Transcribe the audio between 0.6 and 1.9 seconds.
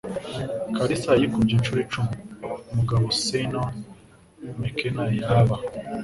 Kalisa yikubye inshuro